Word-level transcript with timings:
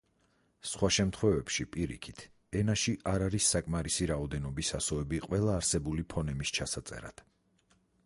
სხვა 0.69 0.87
შემთხვევებში 0.95 1.65
პირიქით, 1.75 2.23
ენაში 2.63 2.95
არ 3.13 3.27
არის 3.27 3.51
საკმარისი 3.57 4.09
რაოდენობის 4.15 4.75
ასოები 4.81 5.23
ყველა 5.29 5.57
არსებული 5.63 6.11
ფონემის 6.17 6.59
ჩასაწერად. 6.61 7.29